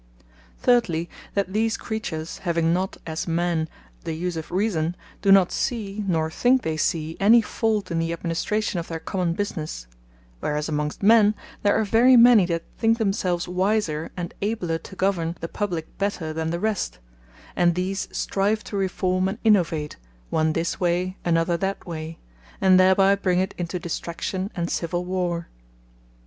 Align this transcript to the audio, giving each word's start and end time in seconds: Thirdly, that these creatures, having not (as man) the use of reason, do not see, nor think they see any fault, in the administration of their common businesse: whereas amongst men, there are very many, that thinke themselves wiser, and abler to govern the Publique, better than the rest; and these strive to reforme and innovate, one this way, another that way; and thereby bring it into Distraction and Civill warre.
Thirdly, 0.57 1.11
that 1.35 1.53
these 1.53 1.77
creatures, 1.77 2.39
having 2.39 2.73
not 2.73 2.97
(as 3.05 3.27
man) 3.27 3.69
the 4.03 4.13
use 4.15 4.35
of 4.35 4.49
reason, 4.51 4.95
do 5.21 5.31
not 5.31 5.51
see, 5.51 6.03
nor 6.07 6.31
think 6.31 6.63
they 6.63 6.75
see 6.75 7.15
any 7.19 7.39
fault, 7.39 7.91
in 7.91 7.99
the 7.99 8.11
administration 8.11 8.79
of 8.79 8.87
their 8.87 8.97
common 8.99 9.33
businesse: 9.33 9.85
whereas 10.39 10.67
amongst 10.67 11.03
men, 11.03 11.35
there 11.61 11.75
are 11.79 11.83
very 11.83 12.17
many, 12.17 12.47
that 12.47 12.63
thinke 12.79 12.97
themselves 12.97 13.47
wiser, 13.47 14.11
and 14.17 14.33
abler 14.41 14.79
to 14.79 14.95
govern 14.95 15.35
the 15.39 15.47
Publique, 15.47 15.95
better 15.99 16.33
than 16.33 16.49
the 16.49 16.59
rest; 16.59 16.97
and 17.55 17.75
these 17.75 18.07
strive 18.11 18.63
to 18.63 18.75
reforme 18.75 19.27
and 19.29 19.37
innovate, 19.43 19.97
one 20.31 20.53
this 20.53 20.79
way, 20.79 21.15
another 21.23 21.57
that 21.57 21.85
way; 21.85 22.17
and 22.59 22.79
thereby 22.79 23.13
bring 23.13 23.37
it 23.39 23.53
into 23.55 23.77
Distraction 23.77 24.49
and 24.55 24.71
Civill 24.71 25.05
warre. 25.05 25.47